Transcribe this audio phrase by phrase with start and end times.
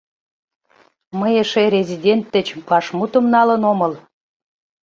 [1.19, 3.93] Мый эше резидент деч вашмутым налын омыл.